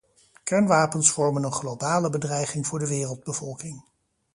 Kernwapens 0.43 1.11
vormen 1.11 1.43
een 1.43 1.53
globale 1.53 2.09
bedreiging 2.09 2.67
voor 2.67 2.79
de 2.79 2.87
wereldbevolking. 2.87 3.83